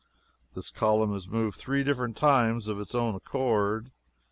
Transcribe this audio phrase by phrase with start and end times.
[0.55, 3.91] This column has moved three different times of its own accord.